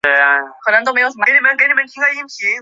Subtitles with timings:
[0.01, 0.01] 竹峪乡是中国陕西省西安市周至县下辖
[0.97, 2.51] 的一个乡。